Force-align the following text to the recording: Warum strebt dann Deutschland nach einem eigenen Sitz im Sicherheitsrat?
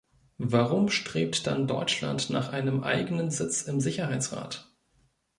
Warum 0.39 0.89
strebt 0.89 1.45
dann 1.45 1.67
Deutschland 1.67 2.31
nach 2.31 2.51
einem 2.51 2.81
eigenen 2.83 3.29
Sitz 3.29 3.61
im 3.61 3.79
Sicherheitsrat? 3.79 4.67